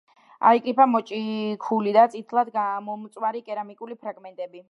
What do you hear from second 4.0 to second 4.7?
ფრაგმენტები.